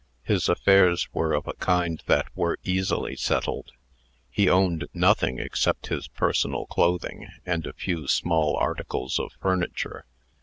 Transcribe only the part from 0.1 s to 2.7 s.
His affairs were of a kind that were